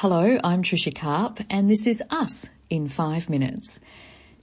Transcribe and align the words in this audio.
Hello, 0.00 0.38
I'm 0.44 0.62
Tricia 0.62 0.94
Karp 0.94 1.38
and 1.48 1.70
this 1.70 1.86
is 1.86 2.02
Us 2.10 2.50
in 2.68 2.86
5 2.86 3.30
Minutes. 3.30 3.80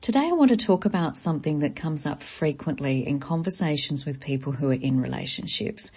Today 0.00 0.30
I 0.30 0.32
want 0.32 0.50
to 0.50 0.56
talk 0.56 0.86
about 0.86 1.18
something 1.18 1.58
that 1.58 1.76
comes 1.76 2.06
up 2.06 2.22
frequently 2.22 3.06
in 3.06 3.20
conversations 3.20 4.06
with 4.06 4.18
people 4.18 4.52
who 4.52 4.70
are 4.70 4.72
in 4.72 4.98
relationships. 4.98 5.92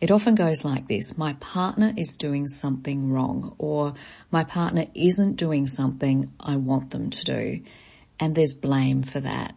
It 0.00 0.10
often 0.10 0.34
goes 0.34 0.64
like 0.64 0.88
this, 0.88 1.16
my 1.16 1.34
partner 1.34 1.94
is 1.96 2.16
doing 2.16 2.48
something 2.48 3.12
wrong 3.12 3.54
or 3.58 3.94
my 4.32 4.42
partner 4.42 4.86
isn't 4.96 5.36
doing 5.36 5.68
something 5.68 6.32
I 6.40 6.56
want 6.56 6.90
them 6.90 7.10
to 7.10 7.24
do 7.24 7.60
and 8.18 8.34
there's 8.34 8.54
blame 8.54 9.04
for 9.04 9.20
that. 9.20 9.54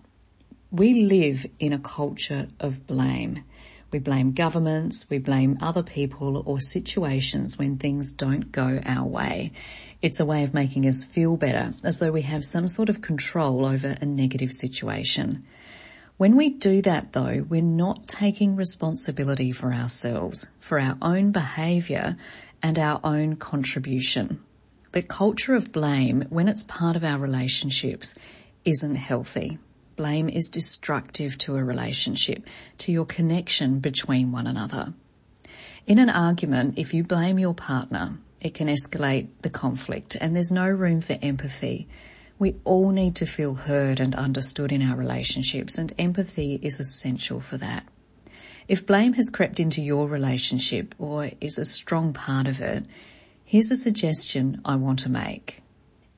We 0.70 1.02
live 1.02 1.48
in 1.58 1.74
a 1.74 1.80
culture 1.80 2.50
of 2.60 2.86
blame. 2.86 3.44
We 3.92 4.00
blame 4.00 4.32
governments, 4.32 5.06
we 5.10 5.18
blame 5.18 5.58
other 5.62 5.84
people 5.84 6.44
or 6.46 6.62
situations 6.62 7.60
when 7.60 7.78
things 7.78 8.14
don't 8.14 8.52
go 8.52 8.80
our 8.86 9.06
way. 9.06 9.52
It's 10.02 10.22
a 10.22 10.26
way 10.26 10.44
of 10.44 10.54
making 10.54 10.88
us 10.88 11.04
feel 11.04 11.36
better, 11.36 11.74
as 11.84 12.00
though 12.00 12.12
we 12.12 12.22
have 12.22 12.46
some 12.46 12.70
sort 12.70 12.90
of 12.90 13.02
control 13.02 13.66
over 13.66 13.98
a 14.00 14.06
negative 14.06 14.52
situation. 14.52 15.46
When 16.16 16.38
we 16.38 16.50
do 16.50 16.82
that 16.84 17.14
though, 17.14 17.46
we're 17.50 17.62
not 17.62 18.08
taking 18.08 18.56
responsibility 18.56 19.52
for 19.52 19.74
ourselves, 19.74 20.48
for 20.60 20.80
our 20.80 20.98
own 21.02 21.32
behaviour 21.32 22.16
and 22.64 22.80
our 22.80 23.02
own 23.04 23.36
contribution. 23.36 24.40
The 24.94 25.02
culture 25.02 25.56
of 25.56 25.72
blame, 25.72 26.26
when 26.30 26.48
it's 26.48 26.64
part 26.64 26.96
of 26.96 27.04
our 27.04 27.18
relationships, 27.18 28.16
isn't 28.64 28.96
healthy. 28.96 29.58
Blame 30.02 30.30
is 30.30 30.50
destructive 30.50 31.38
to 31.38 31.58
a 31.58 31.64
relationship, 31.64 32.48
to 32.80 32.92
your 32.92 33.06
connection 33.06 33.82
between 33.82 34.32
one 34.32 34.48
another. 34.48 34.96
In 35.86 36.00
an 36.00 36.10
argument, 36.10 36.80
if 36.80 36.96
you 36.96 37.04
blame 37.04 37.38
your 37.38 37.54
partner, 37.54 38.18
it 38.40 38.56
can 38.56 38.68
escalate 38.68 39.28
the 39.44 39.52
conflict 39.52 40.18
and 40.20 40.36
there's 40.36 40.52
no 40.52 40.68
room 40.68 41.02
for 41.02 41.20
empathy. 41.22 41.88
We 42.40 42.56
all 42.64 42.90
need 42.90 43.18
to 43.18 43.28
feel 43.28 43.54
heard 43.54 44.00
and 44.00 44.16
understood 44.16 44.72
in 44.72 44.82
our 44.82 44.98
relationships 44.98 45.78
and 45.78 45.94
empathy 46.00 46.60
is 46.60 46.80
essential 46.80 47.40
for 47.40 47.58
that. 47.58 47.84
If 48.68 48.88
blame 48.88 49.14
has 49.14 49.30
crept 49.30 49.60
into 49.60 49.84
your 49.84 50.08
relationship 50.08 50.96
or 50.98 51.30
is 51.40 51.60
a 51.60 51.64
strong 51.64 52.14
part 52.14 52.48
of 52.48 52.60
it, 52.60 52.88
here's 53.46 53.70
a 53.70 53.76
suggestion 53.76 54.62
I 54.66 54.78
want 54.78 54.98
to 55.02 55.12
make. 55.12 55.62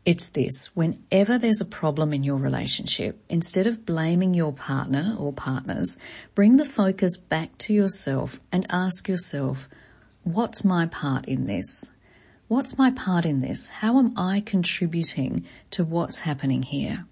It's 0.06 0.30
this, 0.30 0.68
whenever 0.74 1.38
there's 1.38 1.62
a 1.62 1.66
problem 1.66 2.12
in 2.12 2.26
your 2.26 2.36
relationship, 2.36 3.24
instead 3.30 3.68
of 3.68 3.86
blaming 3.86 4.34
your 4.34 4.52
partner 4.52 5.16
or 5.18 5.32
partners, 5.32 5.98
bring 6.36 6.58
the 6.58 6.66
focus 6.66 7.16
back 7.16 7.58
to 7.60 7.74
yourself 7.74 8.42
and 8.52 8.66
ask 8.70 9.08
yourself, 9.08 9.70
what's 10.24 10.66
my 10.66 10.88
part 10.88 11.26
in 11.26 11.46
this? 11.46 11.90
What's 12.50 12.78
my 12.78 12.92
part 12.92 13.26
in 13.26 13.40
this? 13.40 13.70
How 13.70 13.98
am 13.98 14.14
I 14.18 14.42
contributing 14.42 15.46
to 15.72 15.86
what's 15.86 16.20
happening 16.20 16.64
here? 16.64 17.06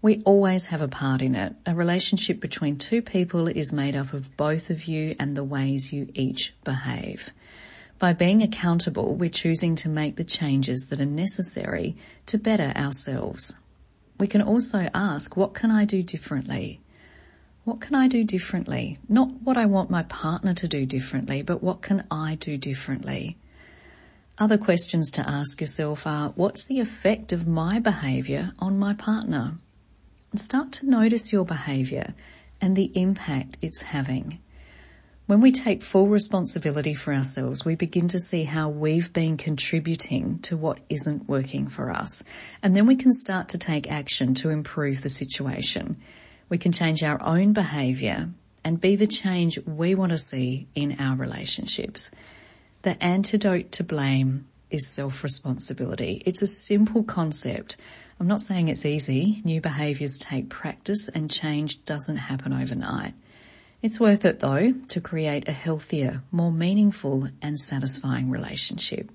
We 0.00 0.22
always 0.22 0.68
have 0.68 0.80
a 0.80 0.88
part 0.88 1.20
in 1.20 1.34
it. 1.34 1.54
A 1.66 1.74
relationship 1.74 2.40
between 2.40 2.78
two 2.78 3.02
people 3.02 3.46
is 3.46 3.74
made 3.74 3.94
up 3.94 4.14
of 4.14 4.34
both 4.38 4.70
of 4.70 4.86
you 4.86 5.14
and 5.18 5.36
the 5.36 5.44
ways 5.44 5.92
you 5.92 6.08
each 6.14 6.54
behave. 6.64 7.30
By 8.00 8.14
being 8.14 8.42
accountable, 8.42 9.14
we're 9.14 9.28
choosing 9.28 9.76
to 9.76 9.90
make 9.90 10.16
the 10.16 10.24
changes 10.24 10.86
that 10.88 11.02
are 11.02 11.04
necessary 11.04 11.98
to 12.26 12.38
better 12.38 12.72
ourselves. 12.74 13.58
We 14.18 14.26
can 14.26 14.40
also 14.40 14.88
ask, 14.94 15.36
what 15.36 15.52
can 15.52 15.70
I 15.70 15.84
do 15.84 16.02
differently? 16.02 16.80
What 17.64 17.82
can 17.82 17.94
I 17.94 18.08
do 18.08 18.24
differently? 18.24 18.98
Not 19.06 19.42
what 19.42 19.58
I 19.58 19.66
want 19.66 19.90
my 19.90 20.02
partner 20.04 20.54
to 20.54 20.66
do 20.66 20.86
differently, 20.86 21.42
but 21.42 21.62
what 21.62 21.82
can 21.82 22.06
I 22.10 22.36
do 22.36 22.56
differently? 22.56 23.36
Other 24.38 24.56
questions 24.56 25.10
to 25.12 25.28
ask 25.28 25.60
yourself 25.60 26.06
are, 26.06 26.30
what's 26.30 26.64
the 26.64 26.80
effect 26.80 27.32
of 27.32 27.46
my 27.46 27.80
behaviour 27.80 28.52
on 28.58 28.78
my 28.78 28.94
partner? 28.94 29.58
And 30.30 30.40
start 30.40 30.72
to 30.72 30.88
notice 30.88 31.34
your 31.34 31.44
behaviour 31.44 32.14
and 32.62 32.74
the 32.74 32.90
impact 32.94 33.58
it's 33.60 33.82
having. 33.82 34.38
When 35.30 35.40
we 35.40 35.52
take 35.52 35.84
full 35.84 36.08
responsibility 36.08 36.92
for 36.94 37.14
ourselves, 37.14 37.64
we 37.64 37.76
begin 37.76 38.08
to 38.08 38.18
see 38.18 38.42
how 38.42 38.68
we've 38.68 39.12
been 39.12 39.36
contributing 39.36 40.40
to 40.40 40.56
what 40.56 40.80
isn't 40.88 41.28
working 41.28 41.68
for 41.68 41.92
us. 41.92 42.24
And 42.64 42.74
then 42.74 42.88
we 42.88 42.96
can 42.96 43.12
start 43.12 43.50
to 43.50 43.58
take 43.58 43.88
action 43.88 44.34
to 44.34 44.50
improve 44.50 45.02
the 45.02 45.08
situation. 45.08 45.98
We 46.48 46.58
can 46.58 46.72
change 46.72 47.04
our 47.04 47.22
own 47.22 47.52
behaviour 47.52 48.30
and 48.64 48.80
be 48.80 48.96
the 48.96 49.06
change 49.06 49.56
we 49.64 49.94
want 49.94 50.10
to 50.10 50.18
see 50.18 50.66
in 50.74 50.96
our 50.98 51.14
relationships. 51.14 52.10
The 52.82 53.00
antidote 53.00 53.70
to 53.74 53.84
blame 53.84 54.48
is 54.68 54.88
self-responsibility. 54.88 56.24
It's 56.26 56.42
a 56.42 56.48
simple 56.48 57.04
concept. 57.04 57.76
I'm 58.18 58.26
not 58.26 58.40
saying 58.40 58.66
it's 58.66 58.84
easy. 58.84 59.42
New 59.44 59.60
behaviours 59.60 60.18
take 60.18 60.50
practice 60.50 61.08
and 61.08 61.30
change 61.30 61.84
doesn't 61.84 62.16
happen 62.16 62.52
overnight. 62.52 63.14
It's 63.82 63.98
worth 63.98 64.26
it 64.26 64.40
though 64.40 64.72
to 64.88 65.00
create 65.00 65.48
a 65.48 65.52
healthier, 65.52 66.22
more 66.30 66.52
meaningful 66.52 67.28
and 67.40 67.58
satisfying 67.58 68.28
relationship. 68.28 69.10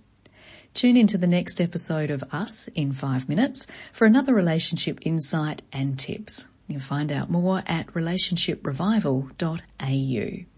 Tune 0.73 0.97
into 0.97 1.19
the 1.19 1.27
next 1.27 1.61
episode 1.61 2.09
of 2.09 2.23
Us 2.31 2.67
in 2.69 2.91
five 2.91 3.29
minutes 3.29 3.67
for 3.93 4.05
another 4.05 4.33
relationship 4.33 4.97
insight 5.03 5.61
and 5.71 5.99
tips. 5.99 6.47
You'll 6.67 6.79
find 6.79 7.11
out 7.11 7.29
more 7.29 7.61
at 7.67 7.93
relationshiprevival.au. 7.93 10.54